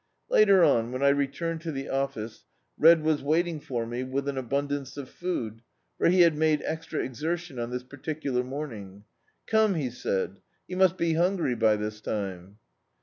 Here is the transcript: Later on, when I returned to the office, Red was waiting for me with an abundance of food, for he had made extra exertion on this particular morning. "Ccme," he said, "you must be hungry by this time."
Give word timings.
Later 0.31 0.63
on, 0.63 0.91
when 0.91 1.03
I 1.03 1.09
returned 1.09 1.61
to 1.61 1.71
the 1.71 1.87
office, 1.87 2.45
Red 2.75 3.03
was 3.03 3.21
waiting 3.21 3.59
for 3.59 3.85
me 3.85 4.01
with 4.03 4.27
an 4.27 4.35
abundance 4.35 4.97
of 4.97 5.07
food, 5.09 5.61
for 5.99 6.07
he 6.09 6.21
had 6.21 6.35
made 6.35 6.63
extra 6.65 7.01
exertion 7.03 7.59
on 7.59 7.69
this 7.69 7.83
particular 7.83 8.43
morning. 8.43 9.03
"Ccme," 9.45 9.77
he 9.77 9.91
said, 9.91 10.39
"you 10.67 10.75
must 10.75 10.97
be 10.97 11.13
hungry 11.13 11.53
by 11.53 11.75
this 11.75 12.01
time." 12.01 12.57